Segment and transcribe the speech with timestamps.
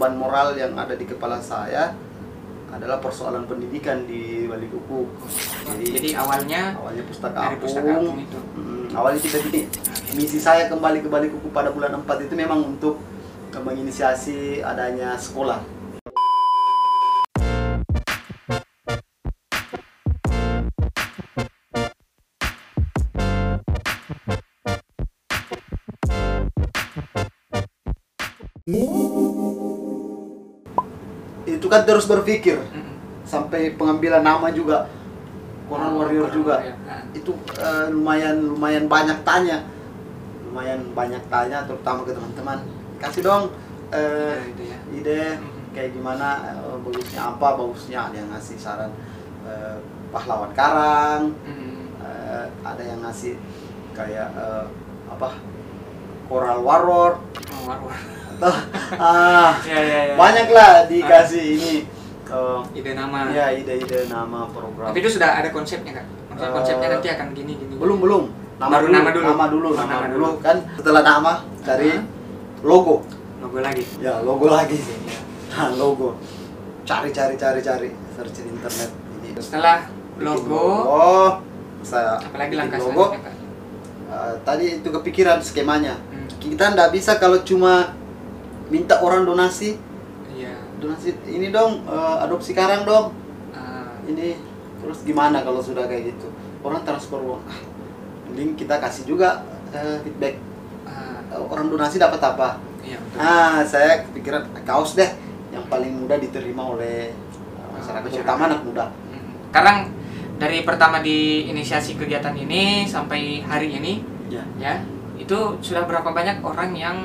[0.00, 1.92] beban moral yang ada di kepala saya
[2.72, 5.04] adalah persoalan pendidikan di Bali Kuku.
[5.68, 8.38] Jadi, Jadi awalnya awalnya pustaka dari apung, pustaka apung itu.
[8.56, 9.68] Hmm, awalnya kita gini,
[10.16, 12.96] misi saya kembali ke Bali Kuku pada bulan 4 itu memang untuk
[13.52, 15.60] menginisiasi adanya sekolah.
[31.70, 32.98] Kan terus berpikir Mm-mm.
[33.22, 34.90] sampai pengambilan nama juga
[35.64, 36.76] Conan Oh, Warrior juga Warrior.
[36.82, 37.02] Nah.
[37.14, 39.62] itu eh, lumayan lumayan banyak tanya
[40.42, 42.58] lumayan banyak tanya terutama ke teman-teman
[42.98, 43.44] kasih dong
[43.88, 44.78] eh, Ya, itu ya.
[44.92, 45.70] ide Mhm.
[45.70, 48.90] kayak gimana eh, bagusnya apa bagusnya ada yang ngasih saran
[49.42, 49.78] eh,
[50.10, 51.94] pahlawan karang Mm-mm.
[52.02, 53.38] eh, ada yang ngasih
[53.92, 54.64] kayak eh,
[55.06, 55.38] apa
[56.26, 57.94] coral warrior Oh, war, war.
[57.94, 60.14] atau ah Ya, ya, ya.
[60.14, 61.74] banyak lah dikasih ini
[62.26, 63.26] eh, ide nama.
[63.28, 66.06] ya ide-ide nama program Tapi itu sudah ada konsepnya kak?
[66.28, 67.74] Maksudnya Eh, konsepnya nanti akan gini gini.
[67.74, 68.22] belum belum
[68.56, 69.24] nama Baru dulu, nama dulu.
[69.26, 70.40] nama dulu Oh, nama nama dulu dulu.
[70.40, 72.02] kan setelah nama cari Aha.
[72.62, 72.96] logo
[73.40, 73.84] Logo lagi.
[73.98, 75.18] ya logo lagi Ya.
[75.50, 76.14] nah logo
[76.82, 79.84] cari cari cari cari search di internet ini Setelah
[80.16, 81.30] logo, oh
[81.80, 83.16] saya apalagi langkah logo?
[84.06, 86.26] Eh, tadi itu kepikiran skemanya Hmm.
[86.38, 87.94] kita ndak bisa kalau cuma
[88.70, 89.76] minta orang donasi.
[90.30, 90.54] Iya.
[90.80, 93.12] donasi ini dong eh, adopsi karang dong.
[93.52, 94.38] Ah, ini
[94.80, 96.32] terus gimana kalau sudah kayak gitu?
[96.62, 97.42] Orang transfer uang.
[97.44, 97.60] Ah,
[98.30, 100.38] mending kita kasih juga eh, feedback.
[100.86, 102.58] Ah, Eh, orang donasi dapat apa?
[102.80, 103.18] Iya betul.
[103.20, 105.06] ah saya kepikiran kaos deh
[105.52, 108.10] yang paling mudah diterima oleh eh, masyarakat Masyarakat.
[108.10, 108.84] terutama anak muda.
[108.88, 109.30] Hmm.
[109.52, 109.78] Sekarang
[110.40, 114.40] dari pertama diinisiasi kegiatan ini sampai hari ini, ya.
[114.56, 114.80] ya
[115.14, 116.96] itu sudah berapa banyak orang yang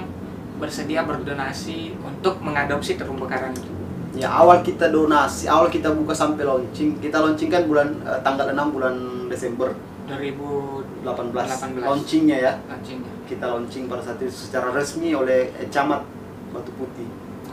[0.56, 3.72] bersedia berdonasi untuk mengadopsi terumbu karang itu?
[4.16, 8.48] ya awal kita donasi awal kita buka sampai launching kita launching kan bulan eh, tanggal
[8.48, 8.96] 6 bulan
[9.28, 9.76] Desember
[10.08, 13.12] 2018 18 launchingnya ya launchingnya.
[13.28, 16.08] kita launching pada saat itu secara resmi oleh eh, camat
[16.56, 17.04] Batu Putih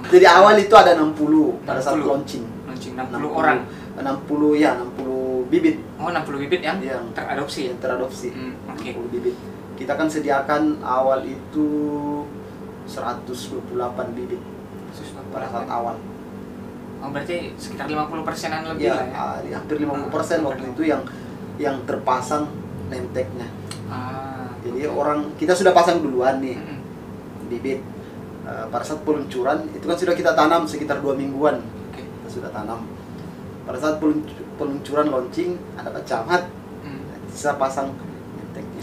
[0.06, 2.06] jadi awal itu ada 60 pada saat 60.
[2.06, 3.58] launching Launching 60 orang.
[3.98, 7.68] 60 ya 60 bibit Oh, 60 bibit yang Yang teradopsi ya?
[7.74, 8.86] yang teradopsi Hmm, oke.
[8.86, 9.34] 60 bibit
[9.74, 11.68] kita kan sediakan awal itu
[12.84, 13.66] 128
[14.12, 14.40] bibit.
[15.28, 15.96] Pada saat awal.
[16.98, 19.14] Oh, berarti sekitar 50 persenan lebih ya lah ya?
[19.16, 21.02] ah, hampir 50 persen Ah, waktu itu yang
[21.56, 22.46] yang terpasang
[22.86, 23.50] nemteknya
[23.84, 26.78] Ah, jadi orang kita sudah pasang duluan nih Mm-mm.
[27.48, 27.82] bibit.
[28.42, 31.58] Eh, pada saat peluncuran itu kan sudah kita tanam sekitar dua mingguan.
[31.90, 32.02] Oke.
[32.02, 32.86] kita sudah tanam.
[33.62, 36.42] Pada saat pelunc- peluncuran launching ada Pak Camat
[36.80, 37.02] Hmm.
[37.26, 37.94] bisa pasang
[38.32, 38.82] nemteknya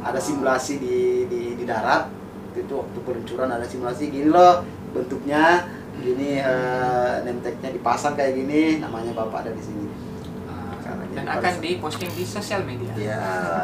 [0.00, 0.96] ada simulasi di,
[1.26, 2.06] di di darat
[2.54, 9.12] itu waktu peluncuran ada simulasi gini loh bentuknya gini eh, nemteknya dipasang kayak gini namanya
[9.14, 9.86] bapak ada di sini
[10.44, 12.90] Ah, dan akan diposting di sosial media.
[12.94, 13.20] ya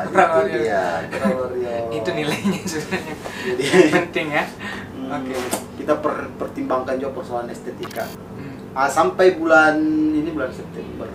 [0.06, 1.90] Kurang itu dia Warrior.
[1.90, 3.14] Itu nilainya sebenarnya.
[3.50, 4.44] jadi penting ya.
[4.46, 5.36] hmm, Oke.
[5.76, 8.54] kita per- pertimbangkan juga persoalan estetika Hmm.
[8.72, 9.76] Ah, sampai bulan
[10.14, 11.08] ini bulan September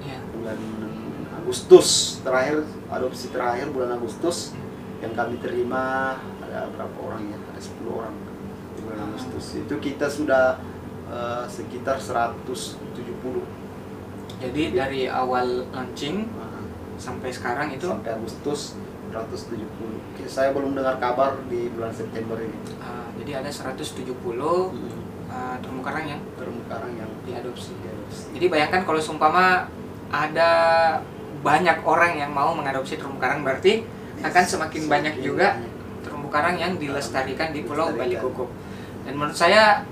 [0.00, 0.18] Ya.
[0.30, 0.58] bulan
[1.36, 1.88] Agustus
[2.20, 4.54] terakhir adopsi terakhir bulan Agustus
[4.98, 6.16] yang kami terima
[6.52, 7.38] ada berapa orang ya?
[7.56, 8.14] Ada 10 orang.
[8.76, 9.64] Di bulan Agustus.
[9.64, 10.60] Itu kita sudah
[11.08, 12.76] eh, sekitar 170
[14.42, 16.60] Jadi dari awal launching Nah,
[17.00, 17.88] sampai sekarang itu?
[17.88, 18.76] Sampai Agustus
[19.08, 19.56] 170
[20.12, 22.56] Oke, saya belum dengar kabar di bulan September ini.
[22.80, 24.12] Ah, jadi ada 170
[25.32, 27.72] ah, terumbu karang yang terumbu karang yang diadopsi.
[27.80, 28.36] diadopsi.
[28.36, 29.68] Jadi bayangkan kalau sumpama
[30.12, 30.50] ada
[31.40, 33.84] banyak orang yang mau mengadopsi terumbu karang berarti
[34.22, 35.58] akan semakin banyak juga
[36.32, 38.16] terumbu karang yang dilestarikan di Pulau Bali.
[38.16, 38.48] Kukup.
[39.04, 39.84] Dan menurut saya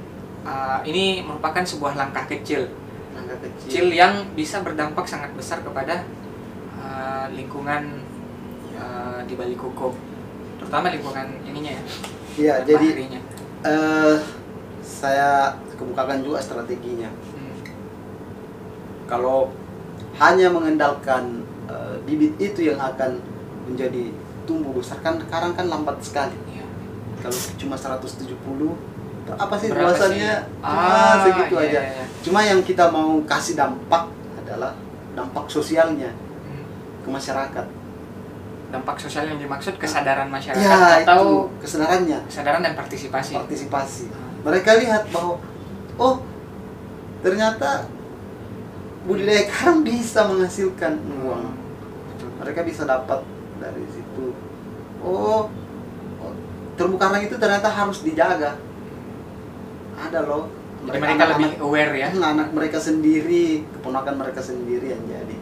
[0.49, 2.73] uh, ini merupakan sebuah langkah kecil,
[3.12, 6.09] Langkah kecil yang bisa berdampak sangat besar kepada
[6.81, 8.00] uh, lingkungan
[8.81, 9.93] uh, di Bali Kukup,
[10.56, 11.82] terutama lingkungan ininya ya.
[12.41, 12.88] Iya, jadi
[13.61, 14.17] eh
[14.81, 17.12] saya kemukakan juga strateginya.
[17.37, 17.53] Hmm,
[19.05, 19.53] Kalau
[20.17, 23.20] hanya mengandalkan eh, bibit itu yang akan
[23.69, 24.12] menjadi
[24.50, 26.35] tumbuh besar kan karang kan lambat sekali.
[26.49, 26.67] iya.
[27.20, 28.26] Kalau cuma 170
[29.31, 30.32] apa sih Berapa luasannya?
[30.43, 30.58] sih?
[30.58, 31.81] Ah, segitu iya, aja.
[31.81, 32.05] iya, iya.
[32.19, 34.75] Cuma yang kita mau kasih dampak adalah
[35.12, 36.67] dampak sosialnya Hmm.
[37.00, 37.67] ke masyarakat.
[38.70, 43.35] Dampak sosial yang dimaksud kesadaran masyarakat Ya, atau itu kesadarannya, kesadaran dan partisipasi.
[43.37, 44.05] partisipasi.
[44.08, 44.19] Ah.
[44.43, 45.38] Mereka lihat bahwa
[45.97, 46.17] oh
[47.20, 47.87] ternyata
[49.02, 51.44] budidaya karang bisa menghasilkan uang.
[52.08, 52.29] Betul.
[52.38, 53.20] Mereka bisa dapat
[53.61, 54.33] dari situ.
[55.01, 55.47] Oh,
[56.19, 56.33] oh,
[56.75, 58.57] terumbu karang itu ternyata harus dijaga.
[60.01, 60.49] ada loh
[60.89, 62.09] Jadi mereka lebih aware ya.
[62.09, 65.37] Hmm, anak mereka sendiri keponakan mereka sendiri yang jadi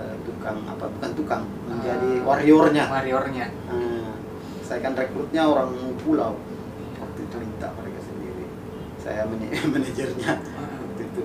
[0.00, 2.24] eh, tukang apa bukan tukang menjadi Ah.
[2.24, 3.46] warriornya Warriornya.
[3.68, 4.16] Hmm,
[4.64, 6.40] saya kan rekrutnya orang pulau
[6.96, 8.44] waktu itu minta mereka sendiri
[8.96, 9.28] saya
[9.76, 11.22] manajernya waktu itu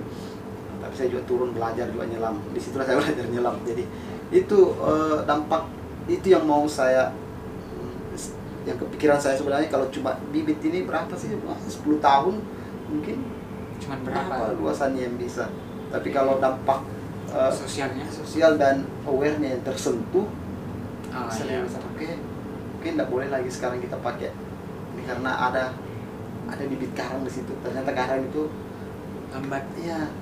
[0.78, 3.82] tapi saya juga turun belajar juga nyelam di situlah saya belajar nyelam jadi
[4.28, 5.64] itu eh, dampak
[6.08, 7.12] itu yang mau saya
[8.64, 12.34] yang kepikiran saya sebenarnya kalau cuma bibit ini berapa sih Wah, 10 tahun
[12.86, 13.16] mungkin
[13.78, 15.48] Cuman berapa berapa luasannya yang bisa
[15.88, 16.84] tapi kalau dampak
[17.28, 18.04] eh, sosialnya?
[18.08, 20.26] sosial dan awarenya yang tersentuh
[21.08, 21.64] Oh, saya iya.
[21.64, 22.08] oke
[22.76, 24.28] mungkin tidak boleh lagi sekarang kita pakai
[24.92, 25.72] ini karena ada
[26.44, 28.52] ada bibit karang di situ ternyata karang itu
[29.28, 29.64] Lambat.
[29.74, 30.12] iya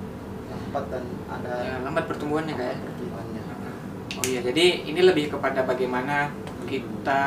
[0.47, 2.75] lambat dan ada Ya, lambat pertumbuhannya kayak.
[4.17, 6.33] Oh iya, jadi ini lebih kepada bagaimana
[6.65, 7.23] kita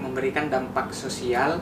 [0.00, 1.60] memberikan dampak sosial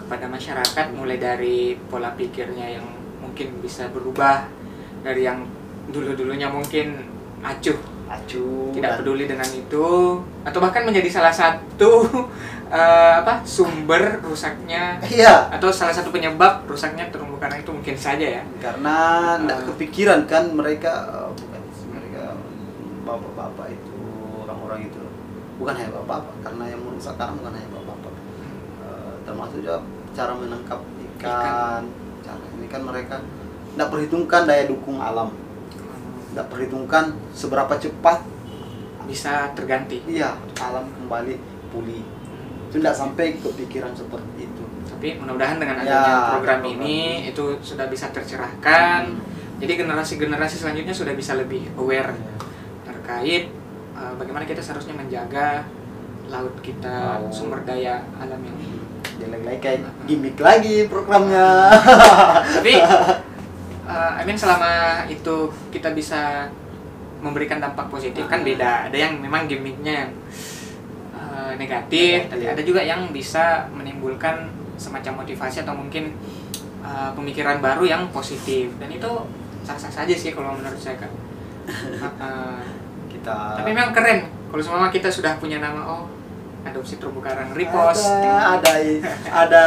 [0.00, 2.86] kepada masyarakat mulai dari pola pikirnya yang
[3.20, 4.48] mungkin bisa berubah
[5.04, 5.44] dari yang
[5.92, 7.04] dulu-dulunya mungkin
[7.44, 7.76] acuh.
[8.08, 12.08] Acuh tidak peduli dengan itu atau bahkan menjadi salah satu
[12.72, 15.52] eh, apa sumber rusaknya iya.
[15.52, 18.42] atau salah satu penyebab rusaknya terumbu karang itu mungkin saja ya.
[18.64, 18.96] Karena
[19.44, 19.64] tidak Ah.
[19.68, 21.62] kepikiran kan mereka eh, bukan
[21.92, 22.24] mereka
[23.04, 23.87] bapak-bapak itu
[25.58, 28.14] bukan hanya bapak-bapak karena yang merusak karang bukan hanya bapak-bapak.
[28.86, 29.76] Eh, termasuk juga
[30.14, 30.80] cara menangkap
[31.18, 31.82] ikan,
[32.22, 33.16] cara ini kan mereka
[33.74, 35.34] tidak perhitungkan daya dukung alam.
[36.30, 38.22] Tidak perhitungkan seberapa cepat
[39.10, 40.04] bisa terganti.
[40.06, 41.34] Iya alam kembali
[41.74, 42.06] pulih.
[42.70, 44.64] Itu tidak sampai kepikiran seperti itu.
[44.88, 46.96] Tapi mudah-mudahan dengan Ya, adanya program program ini
[47.26, 49.10] itu sudah bisa tercerahkan.
[49.58, 52.14] Jadi generasi-generasi selanjutnya sudah bisa lebih aware
[52.86, 53.57] terkait
[53.98, 55.66] uh, bagaimana kita seharusnya menjaga
[56.28, 57.32] laut kita Laut.
[57.34, 58.58] sumber daya alam yang
[59.18, 61.74] jelek lagi kayak gimmick lagi programnya.
[62.60, 62.72] Tapi
[63.88, 66.46] uh, I mean selama itu kita bisa
[67.18, 68.86] memberikan dampak positif kan beda.
[68.86, 70.10] Ada yang memang gimmicknya yang
[71.16, 72.54] uh, negatif, tapi Negatif.
[72.54, 76.14] ada juga yang bisa menimbulkan semacam motivasi atau mungkin
[76.86, 78.70] uh, pemikiran baru yang positif.
[78.78, 79.10] Dan itu
[79.66, 81.10] sah-sah saja sih kalau menurut saya kan
[82.22, 82.62] uh,
[83.18, 84.18] kita tapi memang keren
[84.48, 86.04] kalau semua kita sudah punya nama oh
[86.60, 88.72] adopsi terumbu karang repost ada ada
[89.28, 89.64] ada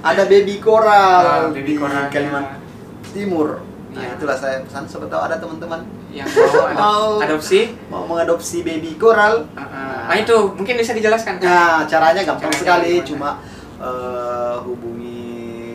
[0.00, 2.08] ada baby coral Ah, baby di coralnya.
[2.08, 2.60] Kalimantan
[3.06, 3.48] Timur
[3.90, 4.10] nah Iya.
[4.12, 5.80] itulah saya pesan siapa tahu ada teman-teman
[6.10, 7.08] yang mau adop- Mau.
[7.20, 11.46] adopsi mau mengadopsi baby coral Uh, uh, nah itu mungkin bisa dijelaskan kan?
[11.46, 13.06] Nah, caranya gampang Caranya sekali, gimana?
[13.06, 13.30] cuma
[13.76, 15.22] eh, hubungi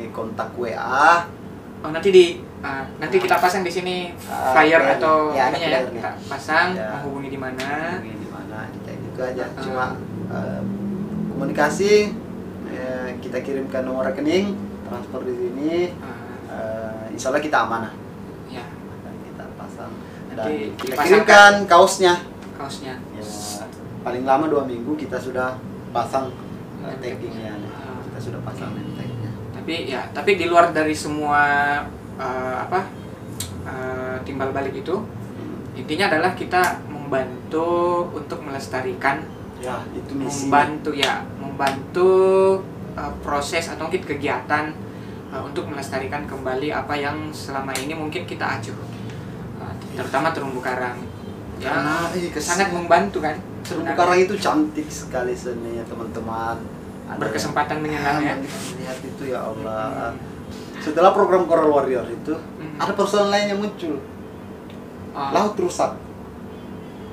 [0.10, 1.24] kontak WA.
[1.80, 2.26] Oh nanti di
[2.60, 3.96] uh, nanti kita pasang di sini
[4.26, 4.96] Ah, flyer flyer.
[4.98, 6.98] atau Ya, ada ya kita pasang Ya.
[6.98, 7.68] menghubungi di mana.
[7.98, 9.46] Hubungi di mana, kayak gitu aja.
[9.48, 9.62] Ah.
[9.62, 9.86] Cuma
[10.30, 10.62] eh,
[11.30, 11.94] komunikasi,
[12.68, 14.54] eh, kita kirimkan nomor rekening,
[14.86, 15.74] transfer di sini.
[15.98, 16.08] Uh,
[16.50, 17.94] eh, insya Allah kita amanah.
[18.46, 19.92] ya Akan kita pasang
[20.30, 22.14] dan Nanti kita kirimkan kaosnya.
[22.54, 22.94] kaosnya.
[23.14, 23.24] Ya,
[24.00, 25.58] paling lama dua minggu kita sudah
[25.90, 26.30] pasang
[26.82, 27.54] eh, Name taggingnya.
[27.70, 28.02] Ah.
[28.06, 29.32] Kita sudah pasang tagnya.
[29.54, 31.42] Tapi ya tapi di luar dari semua
[32.20, 32.86] uh, apa
[33.64, 35.64] uh, timbal balik itu Hmm.
[35.74, 37.66] intinya adalah kita membantu
[38.12, 39.24] untuk melestarikan
[39.58, 40.46] Ya, itu misi.
[40.46, 42.12] membantu ya membantu
[42.94, 44.72] uh, proses atau mungkin kegiatan
[45.30, 48.76] uh, untuk melestarikan kembali apa yang selama ini mungkin kita acuh
[49.58, 50.96] Uh, terutama terumbu karang
[51.58, 54.00] ya Karena eh, sangat membantu kan Terumbu sebenarnya.
[54.00, 56.56] karang itu cantik sekali seninya teman-teman.
[57.12, 58.40] Berkesempatan yang- menyelam ya Ah,
[58.80, 60.16] Lihat itu ya Allah.
[60.80, 62.78] Setelah program Coral Warrior itu, Mhm.
[62.78, 64.00] ada persoalan lain yang muncul.
[65.12, 65.92] Oh, Laut rusak.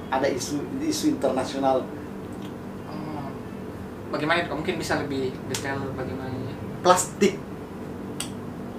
[0.07, 1.83] Ada isu isu internasional
[2.87, 3.27] oh.
[4.09, 6.31] bagaimana itu mungkin bisa lebih detail bagaimana
[6.79, 7.43] plastik.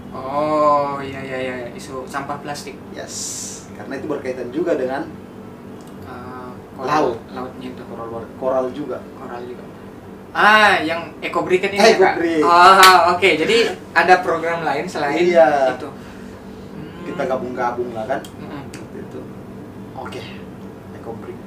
[0.10, 3.14] oh iya iya iya isu sampah plastik Yes.
[3.76, 5.06] Karena itu berkaitan juga dengan
[6.04, 7.20] uh, Laut.
[7.30, 8.98] lautnya itu Coral War- Coral juga.
[9.14, 9.62] Koral juga.
[10.30, 12.14] Ah, yang Eco Bricket ini Eh, ya, Kak?
[12.42, 12.74] Oh,
[13.12, 13.30] oke.
[13.38, 13.58] Jadi
[13.92, 15.74] ada program lain selain Iya.
[15.74, 15.88] itu.
[15.88, 17.04] Hmm.
[17.04, 18.20] Kita gabung-gabung lah kan.
[18.22, 19.20] Waktu itu.
[19.94, 20.22] Oke.
[20.94, 21.38] Ekobrik.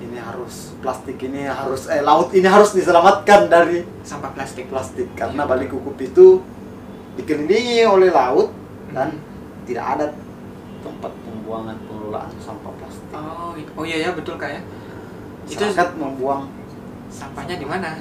[0.00, 4.66] Ini harus plastik ini harus eh laut ini harus diselamatkan dari Sampah plastik.
[4.66, 5.50] plastik karena Iya.
[5.50, 6.40] Bali Kukup itu
[7.14, 8.50] dikelilingi oleh laut
[8.90, 9.22] dan Hmm.
[9.64, 10.06] tidak ada
[10.80, 13.12] tempat pembuangan pengelolaan sampah plastik.
[13.12, 14.60] Oh, itu- oh iya ya betul Kak ya.
[15.44, 16.48] Itu Masyarakat membuang
[17.10, 17.98] sampahnya di mana?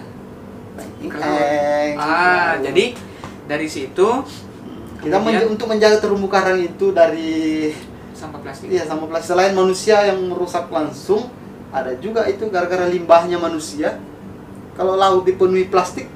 [1.02, 2.64] Ke eng, Ah, laut.
[2.64, 2.96] jadi
[3.46, 4.08] dari situ
[4.98, 7.72] kita kemudian- menja- untuk menjaga terumbu karang itu dari
[8.14, 8.68] sampah plastik.
[8.70, 11.28] iya sampah plastik selain manusia yang merusak langsung
[11.70, 14.00] ada juga itu gara-gara limbahnya manusia
[14.74, 16.08] kalau laut dipenuhi plastik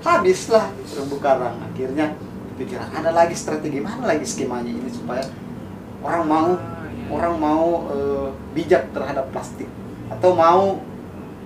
[0.00, 2.12] habislah terumbu karang akhirnya
[2.50, 5.24] kepikiran ada lagi strategi mana lagi skemanya ini supaya
[5.98, 7.06] orang mau Ah, iya.
[7.10, 9.68] orang mau eh, bijak terhadap plastik
[10.08, 10.80] atau mau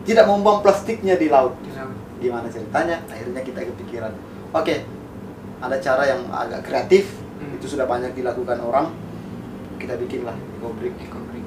[0.03, 1.55] tidak membuang plastiknya di laut.
[1.61, 1.95] Di laut.
[2.19, 3.01] gimana ceritanya?
[3.07, 4.13] Akhirnya kita kepikiran.
[4.53, 4.85] Oke
[5.61, 7.21] ada cara yang agak kreatif.
[7.37, 7.57] Hmm.
[7.57, 8.93] itu sudah banyak dilakukan orang.
[9.77, 11.45] Kita bikinlah ekobrik Ekobrik.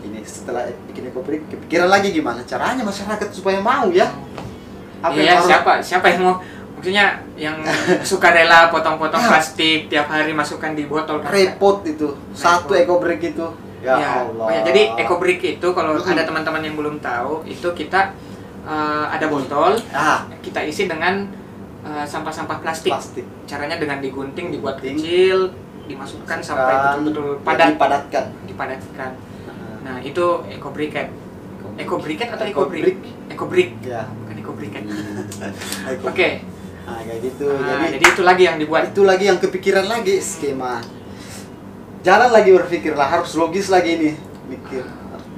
[0.00, 4.10] ini setelah bikin ekobrik kepikiran lagi gimana caranya masyarakat supaya mau ya?
[5.00, 6.36] Apa iya, yang harus siapa siapa yang mau?
[6.74, 7.06] Maksudnya
[7.38, 7.62] yang
[8.10, 9.28] suka rela potong-potong Ya.
[9.30, 11.30] plastik tiap hari masukkan di botol kan?
[11.30, 12.16] repot itu.
[12.34, 13.46] Satu ekobrik itu
[13.80, 16.12] ya, Ya, Allah oh ya, jadi ekobrik itu kalau Mm-mm.
[16.12, 18.12] ada teman-teman yang belum tahu itu kita
[18.62, 21.24] eh, ada botol ah kita isi dengan
[21.80, 22.92] eh, sampah-sampah plastik.
[22.92, 24.94] plastik Caranya dengan digunting, dibuat Gunting.
[24.94, 25.38] kecil,
[25.86, 29.10] dimasukkan sampai betul-betul padat, dipadatkan dipadatkan.
[29.42, 31.08] Nah, Nah, itu ecobriket.
[31.74, 32.84] Ecobriket atau Ekobrik.
[32.84, 32.96] ekobrik?
[33.32, 34.82] Ekobrik, ya bukan ecobriket.
[35.88, 36.04] Ekobrik.
[36.04, 36.30] Oke.
[36.80, 38.82] nah kayak gitu Nah, jadi jadi itu lagi yang dibuat.
[38.86, 40.84] itu lagi yang kepikiran lagi skema
[42.00, 44.10] jalan lagi berpikir lah harus logis lagi ini.
[44.48, 44.82] Mikir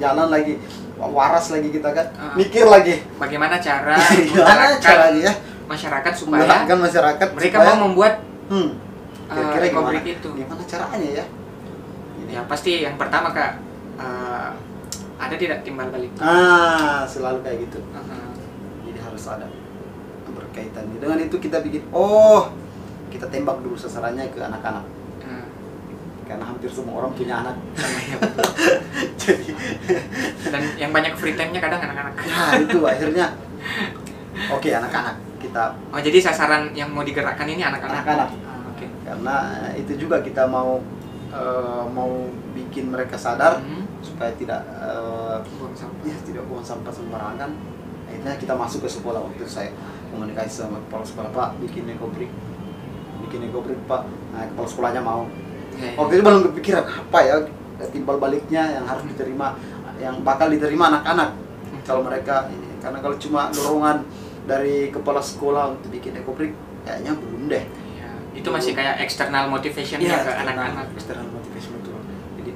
[0.01, 0.57] jalan lagi
[0.99, 2.07] waras lagi kita kan.
[2.15, 2.35] Ah.
[2.39, 3.03] mikir lagi.
[3.19, 5.35] Bagaimana cara gimana menggerakkan caranya ya.
[5.67, 8.15] masyarakat supaya menggerakkan masyarakat mereka supaya, mau membuat
[8.51, 9.89] hmm, eh, kira-kira gimana?
[9.91, 10.29] ekobrik itu.
[10.37, 11.25] gimana caranya ya?
[12.33, 13.59] Ya pasti yang pertama kak
[13.99, 14.51] eh,
[15.23, 16.11] ada tidak timbal balik.
[16.23, 17.79] ah selalu kayak gitu.
[17.83, 18.31] Uh-huh.
[18.87, 19.47] jadi harus ada
[20.33, 20.87] berkaitan.
[20.97, 22.49] Dengan itu kita bikin oh
[23.11, 25.02] kita tembak dulu sasarannya ke anak-anak
[26.33, 27.57] karena hampir semua orang punya anak
[28.01, 28.17] iya,
[29.23, 29.51] jadi
[30.43, 32.15] Dan yang banyak free time-nya kadang anak-anak.
[32.19, 33.27] ya itu akhirnya
[34.49, 38.01] oke anak-anak kita Oh jadi sasaran yang mau digerakkan ini anak-anak.
[38.01, 38.29] Anak-anak.
[38.43, 38.87] Ah, Oke.
[39.03, 39.37] karena
[39.75, 40.81] itu juga kita mau
[41.29, 42.09] eh, mau
[42.53, 46.03] bikin mereka sadar Hmm, supaya tidak eh, buang sampah.
[46.03, 47.51] ya tidak buang sampah sembarangan
[48.05, 49.71] akhirnya kita masuk ke sekolah waktu saya
[50.09, 52.29] komunikasi sama kepala sekolah pak bikin ekobrik
[53.23, 55.25] bikin ekobrik pak nah kepala sekolahnya mau
[55.73, 55.93] Ya, ya.
[55.97, 57.37] waktu itu belum kepikiran apa ya
[57.89, 59.57] timbal baliknya yang harus diterima
[59.97, 61.35] yang bakal diterima anak-anak
[61.83, 64.07] kalau mereka ini karena kalau cuma dorongan
[64.45, 66.53] dari kepala sekolah untuk bikin ekobrik
[66.83, 68.11] kayaknya belum deh Iya.
[68.35, 70.87] Itu masih kayak external motivation Iya, ke anak-anak.
[70.95, 71.99] external motivation betul.
[72.37, 72.53] Jadi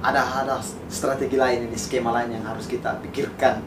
[0.00, 0.54] ada ada
[0.86, 3.60] strategi lain ini, skema lain yang harus kita pikirkan.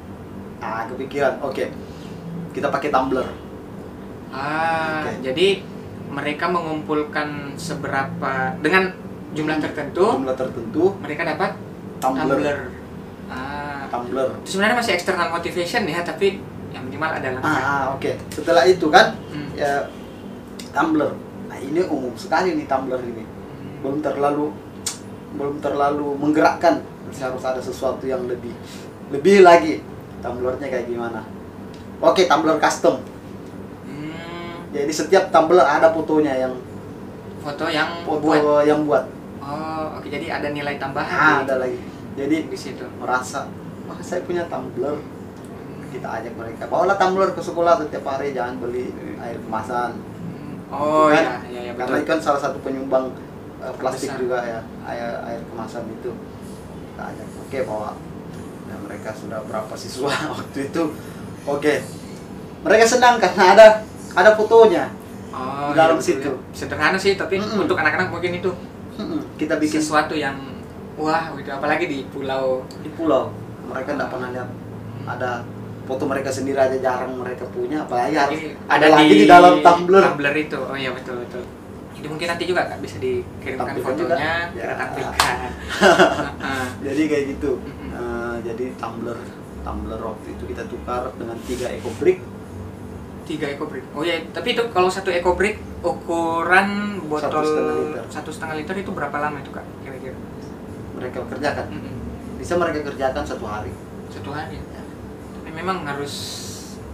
[0.57, 1.41] Ah, kepikiran.
[1.41, 1.73] Oke.
[2.53, 3.27] Kita pakai tumbler.
[4.29, 5.11] Ah, Oke.
[5.21, 5.47] jadi
[6.13, 8.93] mereka mengumpulkan seberapa dengan
[9.33, 11.57] jumlah tertentu Jumlah tertentu, mereka dapat
[11.97, 12.37] tumbler.
[12.37, 12.57] tumbler.
[13.25, 14.29] Ah, Tumbler.
[14.45, 16.37] sebenarnya masih external motivation ya, tapi
[16.69, 17.49] yang minimal ada langkah.
[17.49, 18.13] Ah, ah, oke.
[18.29, 19.49] Setelah itu kan Hmm.
[19.53, 19.89] ya
[20.69, 21.17] tumbler.
[21.49, 23.25] Nah, ini umum sekali nih tumbler ini.
[23.81, 24.53] Belum terlalu
[25.33, 26.85] belum terlalu menggerakkan.
[27.09, 28.53] Harus ada sesuatu yang lebih
[29.09, 29.81] lebih lagi.
[30.21, 31.25] Tumblernya kayak gimana?
[31.99, 33.01] Oke, tumbler custom.
[34.73, 36.53] Jadi setiap tumbler ada fotonya yang
[37.39, 38.65] foto yang foto buat.
[38.65, 39.05] yang buat.
[39.37, 41.77] Oh, oke jadi ada nilai tambahan Ah, di, ada lagi.
[42.13, 42.85] Jadi di situ.
[42.97, 43.45] merasa,
[43.83, 44.97] wah saya punya tumbler.
[45.89, 48.89] Kita ajak mereka, bawalah tumbler ke sekolah setiap hari, jangan beli
[49.19, 49.93] air kemasan.
[49.93, 51.39] Hmm, Oh ya, kan?
[51.47, 52.09] ya, ya Karena itu betul.
[52.09, 53.13] kan salah satu penyumbang
[53.59, 54.17] eh, plastik Besar.
[54.17, 56.11] juga ya, air air kemasan itu.
[56.89, 57.91] Kita ajak, oke bawa.
[58.65, 60.83] Dan mereka sudah berapa siswa waktu itu?
[61.45, 61.85] Oke.
[62.63, 63.67] Mereka senang karena ada
[64.13, 64.85] ada fotonya.
[65.29, 66.29] Oh, di dalam iya, situ.
[66.29, 66.53] ya.
[66.53, 67.65] Sederhana sih, tapi Mm-mm.
[67.65, 68.53] untuk anak-anak mungkin itu
[68.93, 70.37] Mm-mm, Kita bikin sesuatu yang
[70.93, 73.33] wah gitu apalagi di pulau di pulau.
[73.65, 74.49] Mereka tidak pernah lihat
[75.03, 75.41] ada
[75.83, 79.99] foto mereka sendiri aja jarang mereka punya apalagi harus Ini ada, lagi di, dalam tumbler
[80.05, 81.43] tumbler itu oh iya betul betul
[81.93, 84.15] jadi mungkin nanti juga kak bisa dikirimkan Tampilkan juga?
[84.15, 84.63] fotonya Ya.
[84.63, 85.35] kita tampilkan
[85.83, 86.65] Heeh.
[86.83, 87.51] jadi kayak gitu.
[87.89, 89.17] Eh, jadi tumbler
[89.59, 92.19] tumbler waktu itu kita tukar dengan tiga eco brick
[93.23, 93.85] tiga eco brick.
[93.95, 98.03] Oh iya tapi itu kalau satu eco brick ukuran botol Satu setengah liter.
[98.11, 100.15] satu setengah liter itu berapa lama itu kak kira-kira?
[100.99, 101.65] Mereka kerjakan.
[101.71, 101.95] Mm-mm.
[102.39, 103.71] bisa mereka kerjakan satu hari.
[104.11, 104.59] Satu hari
[105.39, 106.13] tapi memang harus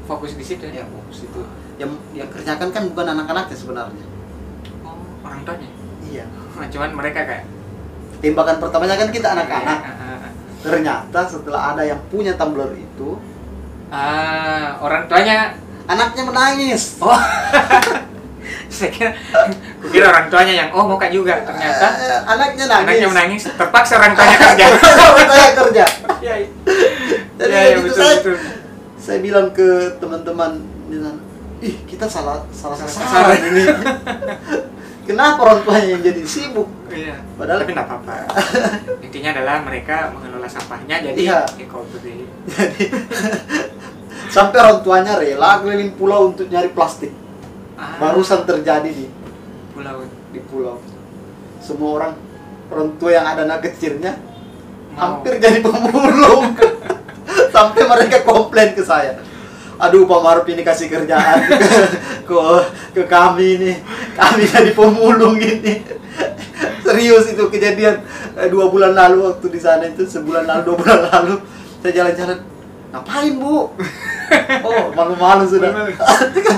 [0.06, 0.82] fokus di situ ya?
[0.82, 1.42] Ya fokus itu
[1.82, 4.06] yang yang kerjakan kan bukan anak-anaknya sebenarnya.
[4.86, 5.70] Oh orang tuanya?
[6.06, 6.26] Iya.
[6.58, 7.46] Nah, cuman mereka kayak
[8.20, 9.80] tembakan pertamanya kan kita anak-anak.
[9.80, 10.32] Ah, ah, ah.
[10.60, 13.16] ternyata setelah ada yang punya tumbler itu
[13.90, 15.56] ah orang tuanya
[15.90, 17.18] anaknya menangis oh
[18.70, 19.12] saya kira
[19.80, 23.98] kukira orang tuanya yang oh mau kak juga ternyata Eh, anaknya nangis anaknya menangis terpaksa
[23.98, 24.66] orang tuanya kerja
[25.26, 25.86] saya kerja
[26.20, 26.48] Iya, iya.
[27.34, 28.36] Jadi Iya, kayak iya, gitu betul, saya, betul.
[28.98, 29.68] saya bilang ke
[29.98, 30.52] teman-teman
[30.86, 31.20] di sana,
[31.60, 33.64] ih kita salah salah Salah sasaran sasaran." ini.
[35.08, 36.68] Kenapa orang tuanya yang jadi sibuk?
[36.86, 37.16] Iya.
[37.34, 38.16] Padahal- tapi nggak apa-apa
[39.00, 41.40] intinya adalah mereka mengelola sampahnya jadi Iya.
[41.58, 42.28] eco-friendly.
[44.30, 47.10] Sampai orang tuanya rela keliling pulau untuk nyari plastik.
[47.74, 47.98] Ah.
[47.98, 49.10] Barusan terjadi di
[49.74, 50.78] pulau di pulau.
[51.58, 52.14] Semua orang
[52.70, 54.22] orang tua yang ada anak kecilnya
[54.94, 55.02] Mau.
[55.02, 56.54] hampir jadi pemulung.
[57.56, 59.18] Sampai mereka komplain ke saya.
[59.82, 61.58] Aduh Pak Maruf ini kasih kerjaan ke,
[62.30, 62.38] ke,
[62.94, 63.72] ke kami ini.
[64.14, 65.82] Kami jadi pemulung ini.
[66.86, 68.06] Serius itu kejadian
[68.38, 71.34] eh, dua bulan lalu waktu di sana itu sebulan lalu dua bulan lalu.
[71.82, 72.59] Saya jalan-jalan
[72.90, 73.68] ngapain bu?
[74.62, 75.74] Oh malu-malu sudah.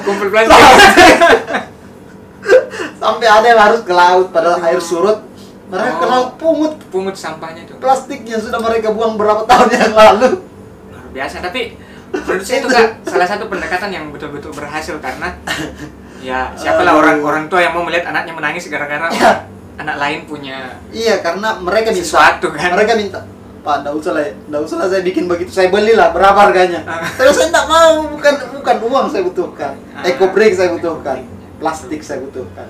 [0.04, 0.52] Kumpul plastik
[3.02, 5.24] sampai ada yang harus ke laut padahal air surut.
[5.72, 6.06] Mereka ke Oh.
[6.06, 6.74] laut pungut.
[6.92, 7.80] Pungut sampahnya tuh.
[7.80, 10.44] Plastiknya sudah mereka buang berapa tahun yang lalu.
[10.92, 11.80] Luar biasa tapi
[12.12, 15.32] menurut saya itu kak salah satu pendekatan yang betul-betul berhasil karena
[16.28, 17.02] ya siapalah Aduh.
[17.02, 19.48] orang orang tua yang mau melihat anaknya menangis gara-gara Iya.
[19.80, 22.04] anak lain punya iya karena mereka minta.
[22.04, 22.76] Sesuatu, kan?
[22.76, 23.24] mereka minta
[23.62, 27.06] pak nggak usah lah nggak usah lah saya bikin begitu saya belilah berapa harganya Ah.
[27.12, 30.02] terus saya nggak mau bukan bukan uang saya butuhkan Ah.
[30.04, 31.18] eco break saya butuhkan
[31.58, 32.66] plastik saya butuhkan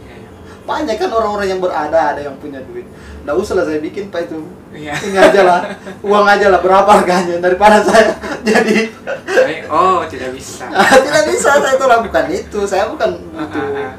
[0.00, 0.28] ya, ya.
[0.62, 2.86] banyak kan orang-orang yang berada ada yang punya duit
[3.22, 4.38] nggak usah lah saya bikin pak itu
[4.70, 4.92] Iya.
[5.00, 5.60] ini aja lah
[6.00, 8.14] uang aja lah berapa harganya daripada saya
[8.46, 8.92] jadi
[9.24, 10.68] Tapi, oh tidak bisa
[11.02, 13.92] tidak bisa saya itu lakukan itu saya bukan butuh Ah, ah, ah.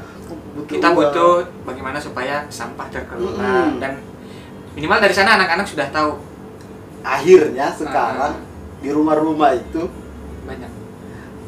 [0.54, 0.96] butuh kita uang.
[1.04, 1.32] butuh
[1.66, 3.76] bagaimana supaya sampah terkelola Mm.
[3.76, 3.92] dan
[4.78, 6.22] minimal dari sana anak-anak sudah tahu.
[7.02, 8.78] Akhirnya sekarang Ah.
[8.78, 9.90] di rumah-rumah itu
[10.44, 10.70] banyak.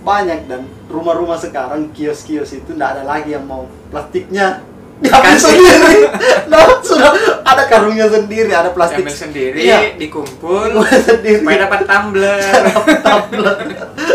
[0.01, 4.65] banyak dan rumah-rumah sekarang kios-kios itu tidak ada lagi yang mau plastiknya.
[4.99, 5.97] Diambil sendiri.
[6.51, 9.05] Nah, sudah ada karungnya sendiri ada plastik.
[9.05, 9.95] Ambil sendiri Iya.
[9.95, 11.39] dikumpul Diambil sendiri.
[11.39, 12.41] supaya dapat tumbler.
[13.07, 13.57] Tumbler.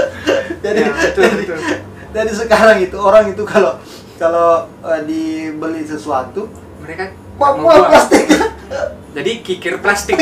[0.65, 1.57] jadi Ya, betul, jadi, betul.
[2.11, 3.77] jadi sekarang itu orang itu kalau
[4.17, 4.49] kalau
[4.83, 7.53] eh, dibeli sesuatu mereka mau
[7.85, 8.57] plastiknya
[9.15, 10.19] jadi kikir plastik.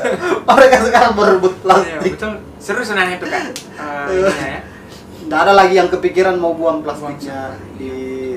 [0.50, 2.12] Mereka sekarang berebut Iya, plastik.
[2.12, 2.32] betul.
[2.58, 3.44] Seru sebenarnya itu kan
[4.10, 4.58] ya.
[5.22, 7.90] Nggak ada lagi yang kepikiran mau buang plastiknya di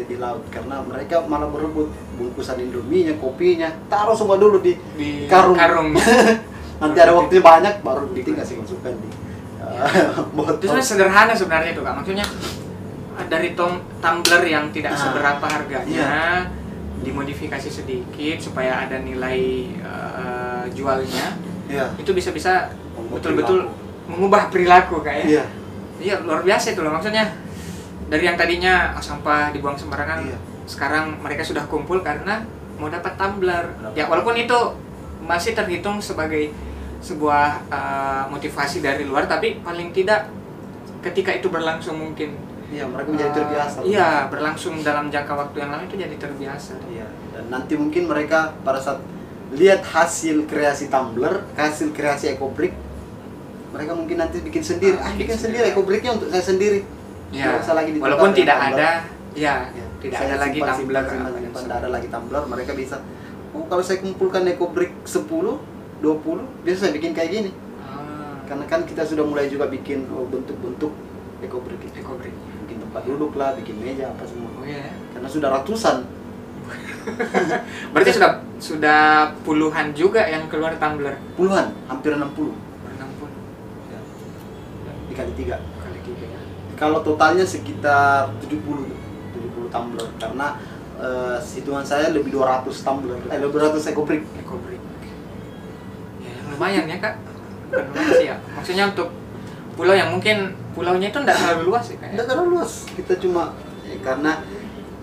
[0.06, 0.46] di laut.
[0.48, 5.58] Karena mereka malah berebut bungkusan indominya, kopinya, taruh semua dulu di di Karung.
[5.58, 5.90] karung,
[6.82, 9.10] nanti ada waktunya banyak baru tinggal sih masukkan di
[9.66, 11.94] uh, itu sederhana sebenarnya itu kak.
[11.98, 12.26] Maksudnya
[13.26, 15.00] dari tom tumbler yang tidak Ah.
[15.02, 16.16] seberapa harganya Iya.
[17.04, 21.90] Dimodifikasi sedikit supaya ada nilai eh, jualnya Iya.
[21.98, 22.70] itu bisa-bisa
[23.10, 23.66] betul-betul
[24.06, 25.44] mengubah perilaku kak ya Iya.
[25.98, 27.26] iya luar biasa itu loh maksudnya
[28.06, 30.38] dari yang tadinya ah, sampah dibuang sembarangan Iya.
[30.70, 32.46] sekarang mereka sudah kumpul karena
[32.78, 33.66] mau dapat tumbler
[33.98, 34.58] ya walaupun itu
[35.26, 36.54] masih terhitung sebagai
[37.02, 40.26] sebuah uh, motivasi dari luar tapi paling tidak
[41.02, 42.34] ketika itu berlangsung mungkin
[42.66, 43.78] Iya, mereka menjadi uh, terbiasa.
[43.86, 47.08] iya berlangsung dalam jangka waktu yang lama itu jadi terbiasa Iya.
[47.34, 49.00] Dan nanti mungkin mereka pada saat
[49.54, 52.74] lihat hasil kreasi tumbler, hasil kreasi ecobrick,
[53.70, 54.98] mereka mungkin nanti bikin sendiri.
[54.98, 55.66] Ah, bikin bikin sendiri.
[55.70, 56.82] ecobricknya untuk saya sendiri.
[57.34, 59.02] ya usah lagi walaupun tidak ada
[59.36, 62.44] ya Ya, tidak saya ada lagi simpan, tumbler simpan, simpan, simpan, tidak ada lagi tumbler
[62.48, 62.96] mereka bisa
[63.52, 67.52] oh kalau saya kumpulkan eco brick 10 20 biasa saya bikin kayak gini
[67.82, 70.94] Ah, karena kan kita sudah mulai juga bikin oh, bentuk-bentuk
[71.44, 72.36] eco brick itu eco-brick.
[72.96, 74.94] Tempat duduk lah bikin meja apa semua oh iya ya.
[75.12, 76.08] karena sudah ratusan
[77.92, 79.02] berarti sudah sudah
[79.44, 82.56] puluhan juga yang keluar tumbler puluhan hampir 60 60
[83.92, 84.00] ya.
[85.12, 86.40] dikali tiga kali tiga ya
[86.80, 90.56] kalau totalnya sekitar 70 70 tumbler karena
[90.96, 94.80] eh, hitungan saya lebih 200 tumbler eh lebih 200 eco brick Ecobrick.
[96.24, 97.20] Ya lumayan ya kak.
[97.68, 98.38] Bukan lumayan sih ya.
[98.56, 99.12] Maksudnya untuk
[99.76, 102.08] pulau yang mungkin pulaunya itu tidak terlalu luas ya kak.
[102.08, 102.12] ya?
[102.16, 102.72] Tidak terlalu luas.
[102.96, 103.44] Kita cuma
[103.84, 104.32] ya, karena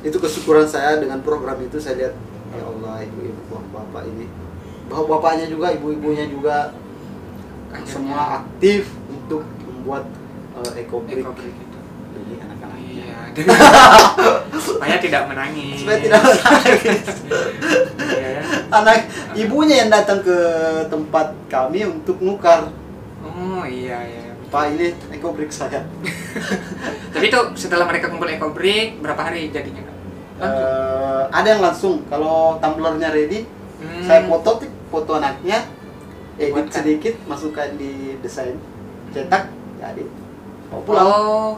[0.02, 2.14] itu kesyukuran saya dengan program itu saya lihat
[2.52, 4.26] ya Allah ibu-ibu bapak-bapak ini
[4.90, 6.56] bapak-bapaknya juga ibu-ibunya juga
[7.72, 10.04] Akhirnya, semua aktif untuk membuat
[10.52, 11.78] uh, eco brick Ecobrick itu.
[12.12, 12.92] demi anak-anaknya.
[12.92, 13.16] Iya.
[14.68, 15.80] Supaya tidak menangis.
[15.80, 17.04] Supaya tidak menangis.
[18.12, 18.40] Ya.
[18.68, 20.36] Anak ibunya yang datang ke
[20.92, 22.68] tempat kami untuk nukar.
[23.24, 24.31] Oh iya iya.
[24.52, 25.80] Pak ini eco brick saya.
[27.12, 29.80] Tapi itu setelah mereka kumpul Ecobrick berapa hari jadinya?
[30.36, 33.98] Eh, ada yang langsung kalau tumblernya ready Hmm.
[34.00, 35.58] saya foto foto anaknya
[36.36, 36.70] edit Buatkan.
[36.72, 38.54] sedikit masukkan di desain
[39.10, 40.06] cetak jadi
[40.70, 41.50] bawa pulang Oh,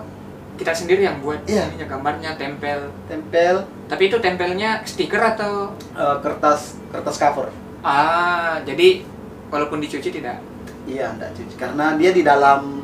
[0.55, 2.89] kita sendiri yang buat ininya, gambarnya tempel.
[3.05, 9.05] tempel Tapi itu tempelnya stiker atau eh, kertas kertas cover ah jadi
[9.49, 10.41] walaupun dicuci tidak
[10.85, 12.84] iya enggak cuci karena dia di dalam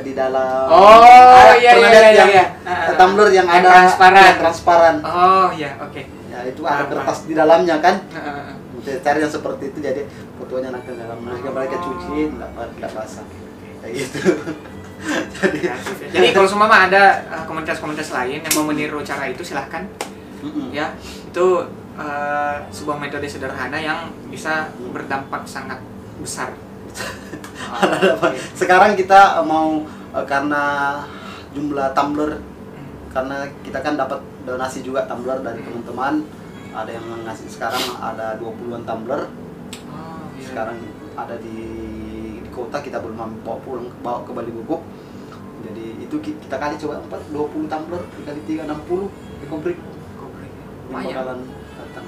[0.00, 2.46] di dalam Oh, Ah, iya, iya, lihat iya, yang iya.
[2.62, 4.24] Ah, tumbler yang, ada transparan.
[4.24, 6.02] yang transparan Oh ya, oke.
[6.32, 8.00] ya itu ada kertas di dalamnya kan.
[8.80, 10.02] Saya cari yang seperti itu jadi
[10.34, 11.84] fotonya nanti dalam mereka mereka Oh.
[11.86, 13.24] cuci enggak enggak basah
[13.78, 14.18] kayak gitu
[15.36, 15.74] jadi ya.
[16.08, 19.86] Jadi kalau semua ada uh, komunitas-komunitas lain yang mau meniru cara itu silahkan
[20.38, 20.70] Mm-mm.
[20.70, 20.90] ya
[21.22, 21.46] itu
[21.94, 25.78] eh, sebuah metode sederhana yang bisa berdampak sangat
[26.18, 26.50] besar
[27.72, 28.36] Oke.
[28.52, 29.82] Sekarang kita eh, mau
[30.12, 30.62] eh, karena
[31.52, 32.40] jumlah tumbler
[33.12, 36.24] karena kita kan dapat donasi juga tumbler dari teman-teman.
[36.72, 39.28] Ada yang ngasih sekarang ada 20-an tumbler.
[39.86, 40.48] Oh, iya.
[40.48, 40.80] Sekarang
[41.12, 41.56] ada di,
[42.40, 44.80] di kota kita belum mampu bawa pulang bawa ke Bali Bubuk.
[45.62, 49.78] Jadi itu ki- kita kali coba 4 20 tumbler dikali 3 60 ekobrik
[50.16, 50.50] Kobrik.
[50.50, 51.08] yang Lumayan.
[51.12, 51.38] bakalan
[51.76, 52.06] datang.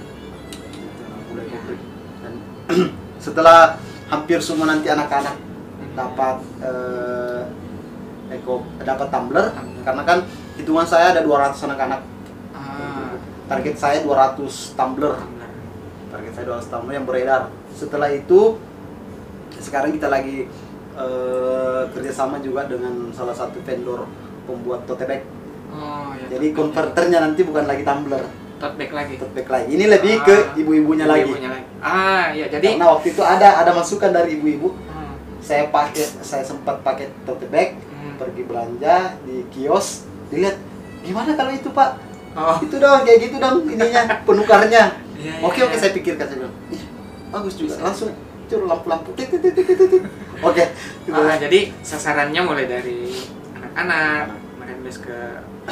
[0.72, 1.02] Itu
[1.36, 1.80] 60 ekobrik.
[2.24, 2.34] Dan
[3.24, 3.76] setelah
[4.08, 5.36] hampir semua nanti anak-anak
[5.94, 7.42] dapat eh,
[8.34, 9.46] eko dapat tumbler.
[9.86, 10.18] Karena kan
[10.58, 12.00] hitungan saya ada 200 anak-anak.
[12.54, 13.14] Ah,
[13.48, 15.14] target saya 200 tumbler.
[16.10, 17.42] Target saya 200 tumbler yang beredar.
[17.74, 18.58] Setelah itu
[19.58, 20.50] sekarang kita lagi
[20.98, 24.06] eh, kerjasama juga dengan salah satu vendor
[24.44, 25.22] pembuat tote bag.
[25.74, 26.58] Oh, ya, jadi tote bag.
[26.58, 28.24] konverternya nanti bukan lagi tumbler.
[28.58, 29.14] Tote bag lagi.
[29.18, 29.68] tote bag lagi.
[29.74, 31.26] Ini lebih ke Ah, ibu-ibunya lagi.
[31.28, 31.66] Ibu-ibunya lagi.
[31.84, 34.72] Ah, ya jadi karena waktu itu ada ada masukan dari ibu-ibu
[35.44, 38.16] saya pakai saya sempat pakai tote bag hmm.
[38.16, 40.56] pergi belanja di kios dilihat
[41.04, 42.00] gimana kalau itu pak
[42.34, 45.78] Oh, itu dong kayak gitu dong ininya penukarnya iya, iya, oke oke iya.
[45.78, 46.82] saya pikirkan saya bilang "Ih,
[47.30, 47.86] bagus juga Bisa.
[47.86, 48.10] langsung
[48.50, 49.14] cur lampu-lampu
[50.42, 50.64] oke
[51.06, 51.14] gitu.
[51.14, 53.14] Ah, jadi sasarannya mulai dari
[53.54, 55.18] anak-anak, merembes ke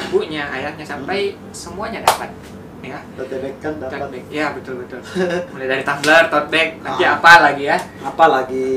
[0.09, 2.33] ibunya, ayahnya sampai semuanya dapat.
[2.83, 4.23] Ya, tote bag kan dapat bag.
[4.27, 4.99] Ya, betul betul.
[5.55, 7.15] Mulai dari tumbler, tote bag, nanti Ah.
[7.15, 7.77] apa lagi ya?
[8.03, 8.67] apa lagi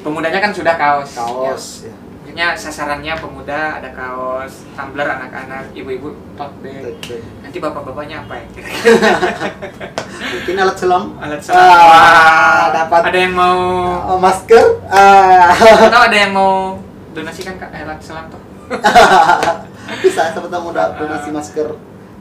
[0.00, 1.10] Pemudanya kan sudah kaos.
[1.12, 1.90] kaos ya.
[1.90, 1.94] Ya.
[2.36, 6.78] Maksudnya sasarannya pemuda ada kaos, tumbler anak-anak, ibu-ibu tote bag.
[6.94, 7.22] Tote bag.
[7.42, 8.46] Nanti bapak-bapaknya apa ya?
[10.36, 11.58] Mungkin alat selam alat selam.
[11.58, 13.58] Ah, Wah, dapat Ada yang mau
[14.06, 15.50] Oh, masker ah.
[15.82, 16.78] atau ada yang mau
[17.12, 18.38] donasikan Kak, alat selam tuh?
[20.02, 21.66] bisa sebentar mau donasi masker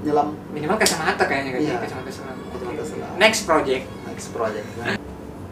[0.01, 1.75] nyelam Minimal kacamata kayaknya kan, Iya.
[1.79, 2.37] kacamata selam.
[2.49, 3.09] Kacamata selam.
[3.15, 3.83] Next project.
[4.05, 4.67] next project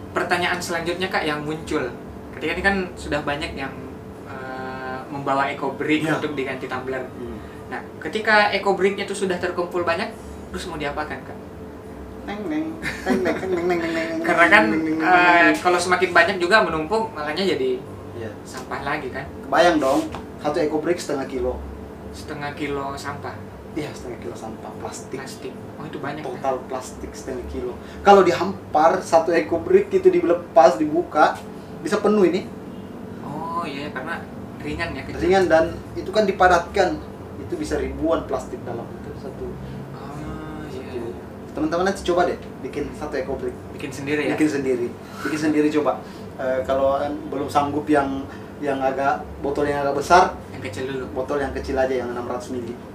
[0.09, 1.83] pertanyaan selanjutnya kak yang muncul
[2.33, 3.73] ketika ini kan sudah banyak yang
[4.23, 6.15] eh, membawa eco brick Iya.
[6.15, 7.41] untuk diganti tumbler Hmm.
[7.67, 10.13] nah ketika eco bricknya itu sudah terkumpul banyak
[10.47, 11.37] terus mau diapakan kak
[12.23, 12.65] neng neng
[13.03, 15.11] neng neng neng neng neng neng neng karena kan neng, neng, neng,
[15.43, 15.55] neng.
[15.59, 17.81] kalau semakin banyak juga menumpuk malahnya jadi
[18.13, 18.29] Iya.
[18.45, 20.07] sampah lagi kan kebayang dong
[20.39, 21.57] satu eco brick setengah kilo
[22.13, 23.33] setengah kilo sampah
[23.73, 25.17] iya setengah kilo sampah plastik.
[25.17, 25.53] Plastik.
[25.81, 27.73] Oh itu banyak total plastik setengah kilo.
[28.05, 31.37] Kalau dihampar satu eco brick itu dilepas dibuka
[31.81, 32.45] bisa penuh ini.
[33.25, 34.21] Oh iya karena
[34.61, 35.21] ringan ya kecil.
[35.25, 35.65] Ringan dan
[35.97, 37.01] itu kan dipadatkan.
[37.41, 39.45] Itu bisa ribuan plastik dalam itu satu.
[39.97, 41.11] Oh iya, iya.
[41.57, 43.57] teman-teman nanti coba deh bikin satu eco brick.
[43.73, 44.37] Bikin sendiri ya?
[44.37, 44.87] Bikin sendiri.
[45.25, 45.97] Bikin sendiri coba.
[46.37, 48.25] Eh, kalau belum sanggup yang
[48.61, 51.05] yang agak botol yang agak besar yang kecil dulu.
[51.11, 52.92] botol yang kecil aja yang 600 ml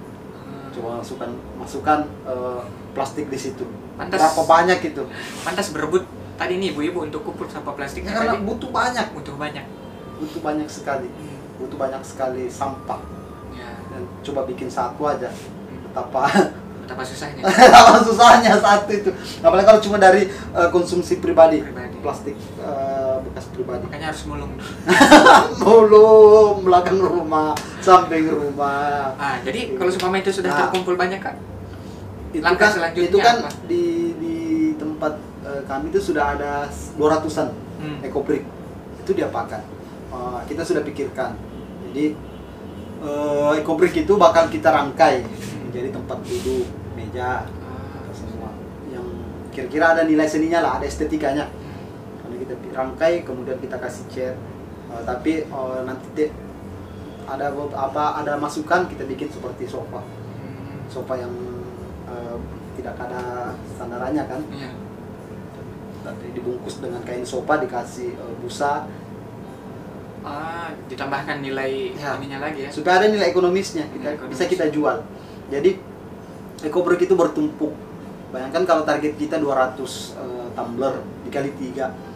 [0.75, 2.61] Coba masukkan masukkan eh,
[2.93, 3.65] plastik di situ.
[3.99, 4.19] Pantas.
[4.19, 5.03] berapa banyak itu?
[5.43, 6.03] Pantas berebut
[6.39, 8.47] tadi nih ibu-ibu untuk kumpul sampah plastiknya ya, karena tadi.
[8.47, 9.05] butuh banyak.
[9.11, 9.65] Butuh banyak.
[10.19, 11.07] Butuh banyak sekali.
[11.07, 11.37] Hmm.
[11.59, 13.03] butuh banyak sekali sampah.
[13.51, 13.71] Ya.
[13.91, 15.27] Dan coba bikin satu aja.
[15.27, 15.83] Hmm.
[15.89, 16.23] betapa
[16.83, 17.43] betapa susahnya.
[18.07, 19.11] Susahnya satu itu.
[19.45, 21.61] Apalagi kalau cuma dari eh, konsumsi pribadi.
[21.61, 21.97] Pribadi.
[21.99, 22.98] plastik eh,
[23.39, 23.83] bekas pribadi.
[23.87, 24.51] Makanya harus mulung.
[25.63, 29.15] Belum belakang rumah samping rumah.
[29.15, 30.59] Ah jadi kalau seumpama itu sudah Nah.
[30.67, 31.35] terkumpul banyak kak?
[32.35, 33.49] Itu Langkah kan selanjutnya itu kan apa?
[33.65, 33.83] di
[34.19, 34.35] di
[34.75, 35.13] tempat
[35.47, 36.67] eh, kami itu sudah ada
[36.99, 37.49] 200-an
[37.79, 37.97] hmm.
[38.03, 38.43] ekobrik
[38.99, 39.63] itu diapakan
[40.09, 41.37] Eh, kita sudah pikirkan.
[41.85, 42.17] Jadi
[43.05, 45.21] eh, ekobrik itu bakal kita rangkai.
[45.69, 46.65] Menjadi tempat duduk
[46.97, 48.49] meja apa semua.
[48.89, 49.05] Yang
[49.53, 51.45] kira-kira ada nilai seninya lah ada estetikanya
[52.51, 54.37] kita rangkai kemudian kita kasih cat
[54.89, 56.33] Eh, tapi eh, nanti
[57.23, 60.81] ada apa ada masukan kita bikin seperti sofa Hmm.
[60.89, 61.29] sofa yang
[62.05, 62.35] eh,
[62.73, 64.73] tidak ada sandarannya kan Iya.
[66.01, 68.89] tapi dibungkus dengan kain sofa dikasih eh, busa
[70.19, 72.17] ah ditambahkan nilai Ya.
[72.17, 74.33] ininya lagi ya supaya ada nilai ekonomisnya kita Nilai ekonomis.
[74.33, 74.97] bisa kita jual
[75.47, 75.77] jadi
[76.61, 77.71] ekobrik itu bertumpuk
[78.29, 82.08] bayangkan kalau target kita 200 eh, tumbler dikali 3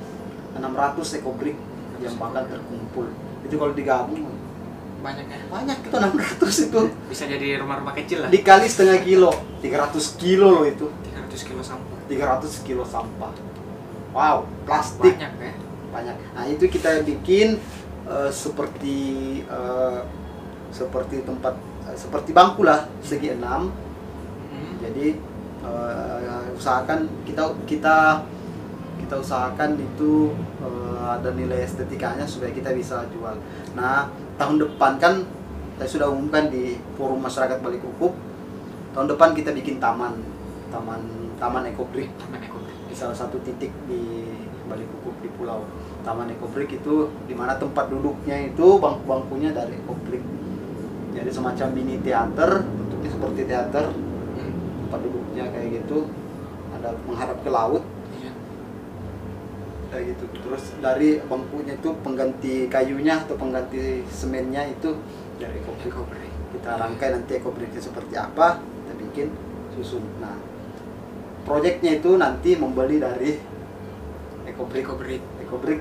[0.57, 1.57] 600 ekobrik
[2.01, 3.07] yang bakal terkumpul.
[3.45, 4.43] Itu kalau digabung
[5.03, 5.39] banyak ya?
[5.51, 6.81] banyak itu 600 itu.
[7.11, 8.29] Bisa jadi rumah-rumah kecil lah.
[8.31, 10.87] Dikali setengah kilo 300 kilo loh itu.
[11.11, 11.99] 300 kilo sampah.
[12.07, 13.33] 300 kilo sampah.
[14.15, 15.19] Wow plastik.
[15.19, 15.53] Banyak ya?
[15.91, 16.15] Banyak.
[16.39, 17.59] Nah itu kita bikin
[18.07, 18.99] eh, seperti
[19.43, 19.99] eh,
[20.71, 21.59] seperti tempat
[21.91, 23.75] eh, seperti bangku lah segi enam.
[24.55, 24.73] Hmm.
[24.79, 25.19] Jadi
[25.67, 28.23] eh, usahakan kita kita
[29.03, 30.31] kita usahakan itu
[30.63, 33.35] eh, ada nilai estetikanya supaya kita bisa jual.
[33.75, 34.07] Nah
[34.39, 35.27] tahun depan kan
[35.77, 38.13] saya sudah umumkan di forum masyarakat Balik Kukup
[38.93, 40.21] tahun depan kita bikin taman
[40.69, 41.01] taman
[41.41, 42.77] taman ekobrik Taman Ekobrik.
[42.87, 44.31] di salah satu titik di
[44.69, 45.65] balik kukuk di pulau
[46.05, 50.21] taman ekobrik itu di mana tempat duduknya itu bangku-bangkunya dari ekobrik
[51.13, 53.85] jadi semacam mini teater bentuknya seperti teater
[54.33, 54.53] Hmm.
[54.89, 56.09] tempat duduknya kayak gitu
[56.73, 57.83] ada menghadap ke laut.
[59.93, 60.25] Kayak gitu.
[60.41, 64.97] Terus dari bangkunya itu pengganti kayunya atau pengganti semennya itu
[65.37, 66.31] dari ekobrik Ekobrik.
[66.57, 69.27] kita rangkai nanti ekobriknya seperti apa kita bikin
[69.77, 70.01] susun.
[70.17, 70.37] Nah
[71.45, 73.37] proyeknya itu nanti membeli dari
[74.49, 75.21] ekobrik Ekobrik.
[75.45, 75.79] ekobrik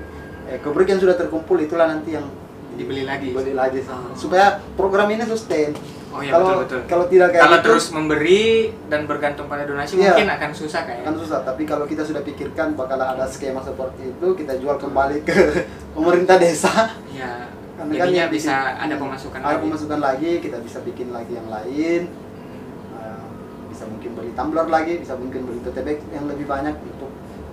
[0.53, 2.29] ekobrik yang sudah terkumpul itulah nanti yang
[2.73, 3.29] Dibeli lagi.
[3.29, 3.85] dibeli lagi.
[3.85, 5.77] Sama supaya program ini sustain
[6.13, 6.81] Oh iya kalau betul betul.
[6.85, 8.45] kalau tidak kayak Kalau gitu terus memberi
[8.85, 10.13] dan bergantung pada donasi Iya.
[10.13, 11.01] mungkin akan susah kayak.
[11.03, 15.17] kan susah tapi kalau kita sudah pikirkan bakal ada skema seperti itu kita jual kembali
[15.21, 15.33] ke
[15.95, 17.49] pemerintah desa Ya.
[17.73, 19.63] Karena kan yang bikin- bisa ada pemasukan ada lagi.
[19.65, 22.93] pemasukan lagi kita bisa bikin lagi yang lain Hmm.
[22.93, 23.25] Uh,
[23.67, 27.09] bisa mungkin beli tumbler lagi, bisa mungkin beli tote bag yang lebih banyak untuk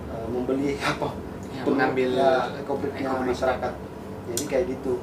[0.07, 1.09] uh, membeli apa
[1.51, 3.73] Ya, mengambil ya, masyarakat.
[4.29, 4.97] Jadi kayak gitu.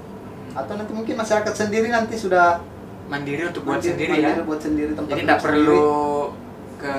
[0.51, 2.65] Atau nanti mungkin masyarakat sendiri nanti sudah
[3.09, 4.45] mandiri untuk buat mandiri- sendiri mandiri ya.
[4.45, 6.79] buat sendiri tempat Jadi tidak perlu sendiri.
[6.79, 6.95] ke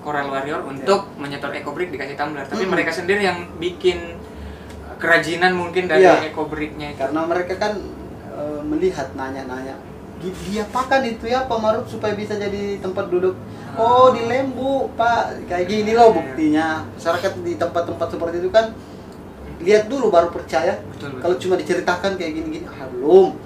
[0.00, 2.72] Coral Warrior untuk menyetor ekobrik dikasih tumbler, tapi Mm-mm.
[2.72, 4.18] mereka sendiri yang bikin
[4.96, 6.98] kerajinan mungkin dari ekobriknya itu.
[6.98, 7.72] karena mereka kan
[8.30, 9.76] uh, melihat nanya-nanya
[10.16, 13.36] "Di- diapakan itu ya Pak Maruf supaya bisa jadi tempat duduk
[13.76, 16.16] Oh di Lembu Pak kayak gini loh Iya.
[16.16, 18.72] buktinya masyarakat di tempat-tempat seperti itu kan
[19.58, 21.20] lihat dulu baru percaya Betul betul.
[21.20, 23.36] kalau cuma diceritakan kayak gini-gini ah belum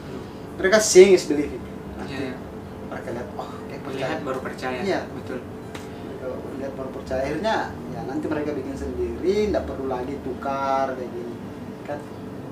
[0.55, 1.59] mereka seeing is believing
[1.97, 2.39] nanti Iya.
[2.87, 4.81] mereka lihat oh kayak percaya Melihat baru percaya.
[4.81, 5.01] Iya.
[5.11, 5.39] Betul.
[5.41, 7.57] Mereka lihat baru percaya akhirnya
[7.91, 11.35] ya nanti mereka bikin sendiri nggak perlu lagi tukar kayak gini
[11.83, 11.99] kan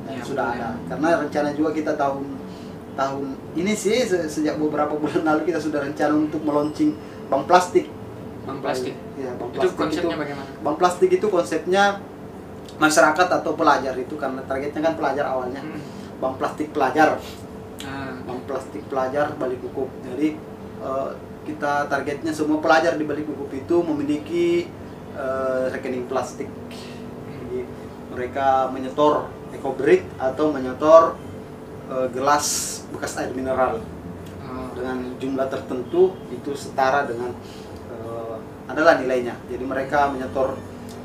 [0.08, 2.24] Iya, sudah betul, ada karena rencana juga kita tahun
[2.94, 7.92] tahun ini sih se- sejak beberapa bulan lalu kita sudah rencana untuk meluncing bank plastik
[8.42, 8.96] Bank plastik.
[9.14, 10.50] ya bank Itu plastik konsepnya itu bagaimana?
[10.58, 11.84] bank plastik itu konsepnya
[12.74, 15.80] masyarakat atau pelajar itu karena targetnya kan pelajar awalnya Hmm.
[16.18, 17.20] bank plastik pelajar
[17.80, 20.40] Ah, bank plastik pelajar balik hukum jadi
[20.80, 21.10] eh,
[21.48, 24.68] kita targetnya semua pelajar di balik hukum itu memiliki
[25.16, 26.52] eh, rekening plastik.
[27.32, 27.64] Jadi
[28.12, 31.16] mereka menyetor ekobrik atau menyetor
[31.88, 32.46] eh, gelas
[32.92, 33.80] bekas air mineral.
[34.48, 34.72] Oh.
[34.72, 37.32] dengan jumlah tertentu itu setara dengan
[37.88, 38.36] eh,
[38.68, 39.36] adalah nilainya.
[39.48, 40.56] Jadi mereka menyetor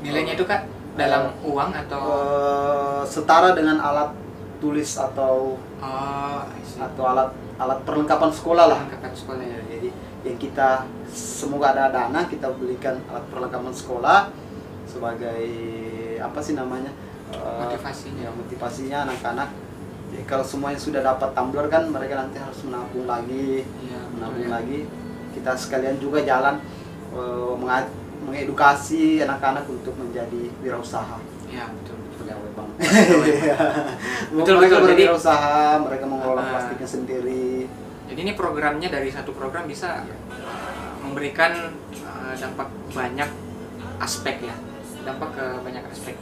[0.04, 0.68] Nilainya itu kak
[1.00, 2.00] dalam uang atau?
[2.12, 4.12] eh, setara dengan alat
[4.60, 6.40] tulis atau oh,
[6.80, 8.80] atau alat alat perlengkapan sekolah lah.
[8.84, 9.44] Perlengkapan sekolah.
[9.44, 9.88] Ya, jadi
[10.24, 14.20] yang kita semoga ada dana kita belikan alat perlengkapan sekolah
[14.84, 15.44] sebagai
[16.18, 16.90] apa sih namanya
[17.26, 18.20] Eh, Motivasinya.
[18.20, 19.48] ya, motivasinya anak-anak
[20.06, 24.44] jadi kalau semuanya sudah dapat tumbler kan mereka nanti harus menabung lagi Iya, betul menabung
[24.44, 24.50] ya.
[24.52, 24.78] lagi
[25.32, 26.62] kita sekalian juga jalan
[27.56, 27.90] menga-
[28.22, 32.16] mengedukasi anak-anak untuk menjadi wirausaha Iya, betul betul.
[32.22, 32.70] pegawai bank
[34.34, 34.86] Betul, mereka betul.
[34.86, 36.48] Jadi- berwirausaha mereka mengelola Ah.
[36.50, 37.53] plastiknya sendiri
[38.14, 41.74] Jadi ini programnya dari satu program bisa uh, memberikan
[42.06, 43.26] uh, dampak banyak
[43.98, 44.54] aspek ya,
[45.02, 46.14] dampak ke banyak aspek.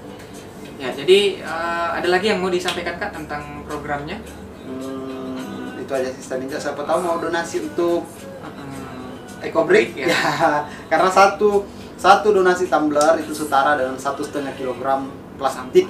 [0.80, 4.24] Ya, jadi uh, ada lagi yang mau disampaikan kak tentang programnya?
[4.64, 6.56] Hmm, itu aja sih Staninja.
[6.56, 8.08] Siapa tahu mau donasi untuk
[8.42, 10.10] Um, ekobrik ya.
[10.10, 10.22] ya.
[10.90, 11.62] Karena satu
[11.94, 15.06] satu donasi tumbler itu setara dengan satu setengah kilogram
[15.38, 15.86] plastik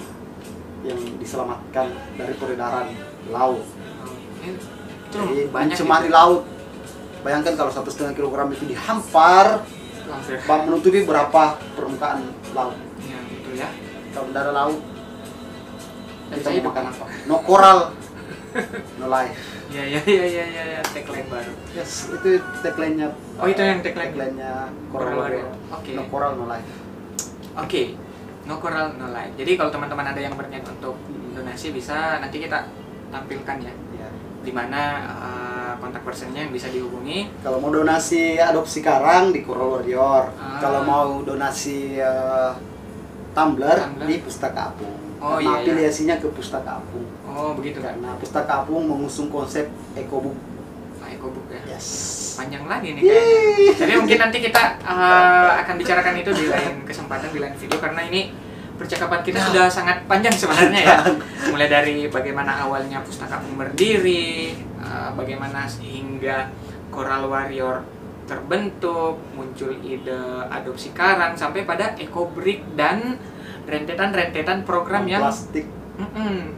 [0.84, 1.88] yang diselamatkan
[2.18, 2.92] dari peredaran
[3.32, 3.64] laut.
[4.44, 4.52] Eh,
[5.12, 6.16] Jadi banyak mencemari gitu.
[6.16, 6.42] laut.
[7.22, 9.62] Bayangkan kalau satu setengah kilogram itu dihampar,
[10.26, 12.74] bang menutupi berapa permukaan laut.
[13.04, 13.68] Ya, gitu ya.
[14.12, 14.80] Kalau tidak ada laut,
[16.32, 17.04] Dan kita mau makan apa?
[17.28, 17.78] No coral,
[19.00, 19.52] no life.
[19.72, 21.52] Ya, ya, ya, ya, ya, ya, tagline baru.
[21.72, 23.08] Yes, itu tagline-nya.
[23.40, 24.12] Oh, itu yang tagline?
[24.12, 25.48] Tagline-nya Coral.
[25.72, 25.92] Oke.
[25.96, 26.68] No coral, no life.
[27.56, 27.96] Oke,
[28.44, 29.32] no coral, no life.
[29.40, 31.00] Jadi kalau teman-teman ada yang berniat untuk
[31.32, 32.68] donasi bisa nanti kita
[33.08, 33.72] tampilkan Ya.
[34.42, 37.30] Di mana uh, kontak personnya yang bisa dihubungi.
[37.42, 40.30] Kalau mau donasi adopsi karang di Coral Warrior.
[40.38, 40.58] Ah.
[40.62, 42.52] Kalau mau donasi eh,
[43.34, 44.06] tumbler, Tumbler.
[44.06, 44.94] di Pustaka Apung.
[45.22, 45.62] Oh, Karena iya, iya.
[45.62, 47.06] afiliasinya ke Pustaka Apung.
[47.26, 47.98] Oh begitu kan?
[47.98, 49.66] Karena Pustaka Apung mengusung konsep
[49.98, 50.38] EcoBook.
[51.02, 51.62] Nah, EcoBook ya.
[51.74, 51.88] Yes.
[52.38, 53.74] Panjang lagi nih kayaknya.
[53.82, 58.02] Jadi mungkin nanti kita uh, akan bicarakan itu di lain kesempatan di lain video karena
[58.06, 58.30] ini
[58.82, 59.46] percakapan kita Ya.
[59.46, 60.96] sudah sangat panjang sebenarnya ya.
[61.54, 66.50] Mulai dari bagaimana awalnya pustaka berdiri, uh, bagaimana hingga
[66.90, 67.86] Coral Warrior
[68.26, 70.18] terbentuk, muncul ide
[70.48, 73.18] adopsi karang sampai pada EcoBrick dan
[73.62, 76.50] rentetan-rentetan program yang plastik Mm-mm.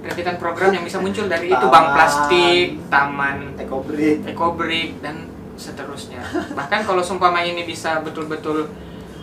[0.00, 6.24] rentetan program yang bisa muncul dari itu bank plastik, taman EcoBrick ekobrik dan seterusnya.
[6.56, 8.72] Bahkan kalau sumpama ini bisa betul-betul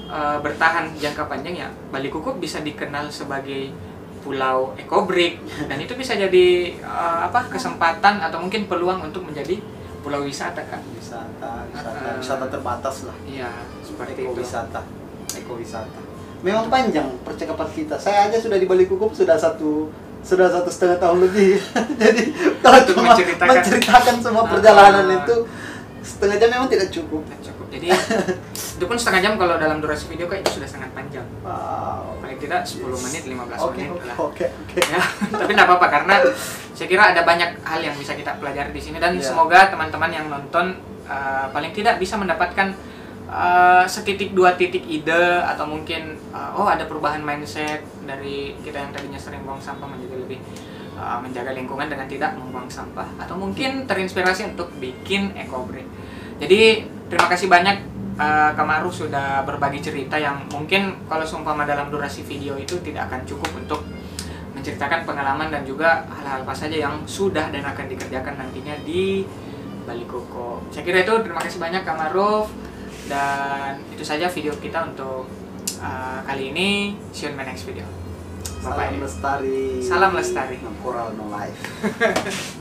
[0.07, 3.71] uh, bertahan jangka panjang ya, Bali Kukup bisa dikenal sebagai
[4.19, 5.39] pulau ekobrik.
[5.63, 6.45] Dan itu bisa jadi
[6.79, 9.59] uh, apa kesempatan atau mungkin peluang untuk menjadi
[9.99, 13.15] pulau wisata kan wisata wisata Uh, wisata terbatas lah.
[13.23, 14.31] iya seperti itu.
[14.31, 14.81] Ekowisata
[15.33, 15.99] ekowisata.
[16.39, 17.95] Memang panjang percakapan kita.
[17.97, 19.89] Saya aja sudah di Bali Kukup sudah satu
[20.21, 21.55] sudah satu setengah tahun lebih.
[22.03, 22.21] Jadi
[22.59, 25.17] kalau cuma menceritakan- menceritakan semua perjalanan Ah.
[25.17, 25.35] itu
[25.99, 27.23] setengah jam memang tidak cukup
[27.67, 27.87] jadi
[28.77, 32.37] itu pun setengah jam kalau dalam durasi video kayak itu sudah sangat panjang wow paling
[32.37, 33.01] tidak 10 Yes.
[33.03, 35.01] menit 15 oke menit oke lah oke oke ya
[35.41, 36.15] tapi tidak apa-apa karena
[36.71, 39.25] saya kira ada banyak hal yang bisa kita pelajari di sini dan Iya.
[39.25, 42.71] semoga teman-teman yang nonton uh, paling tidak bisa mendapatkan
[43.27, 48.91] uh, setitik dua titik ide atau mungkin uh, oh ada perubahan mindset dari kita yang
[48.93, 50.39] tadinya sering buang sampah menjadi lebih
[50.95, 55.83] uh, menjaga lingkungan dengan tidak membuang sampah atau mungkin terinspirasi untuk bikin ekobrik
[56.37, 57.77] jadi terima kasih banyak
[58.19, 63.23] uh, Kamaru sudah berbagi cerita yang mungkin kalau seumpama dalam durasi video itu tidak akan
[63.23, 63.81] cukup untuk
[64.55, 69.23] menceritakan pengalaman dan juga hal-hal apa saja yang sudah dan akan dikerjakan nantinya di
[69.87, 70.67] Bali Koko.
[70.73, 72.51] Saya kira itu terima kasih banyak Kak Maruf
[73.07, 75.29] dan itu saja video kita untuk
[75.79, 76.99] uh, kali ini.
[77.15, 77.87] See you in my next video.
[78.57, 78.99] Bye salam bye.
[79.05, 80.57] lestari Salam lestari.
[80.81, 81.55] coral no life